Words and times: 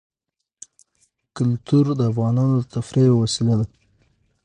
کلتور 1.35 1.85
د 1.99 2.01
افغانانو 2.11 2.53
د 2.61 2.65
تفریح 2.75 3.05
یوه 3.09 3.19
وسیله 3.23 3.55
ده. 3.59 3.65